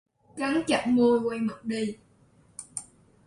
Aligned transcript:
Cắn 0.37 0.61
chặt 0.67 0.85
môi 0.87 1.19
quay 1.19 1.39
mặt 1.39 1.63
đi 1.65 1.97